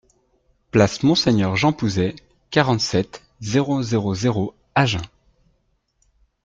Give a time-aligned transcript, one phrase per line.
[0.71, 2.15] Place Monseigneur Jean Pouzet,
[2.49, 5.01] quarante-sept, zéro zéro zéro Agen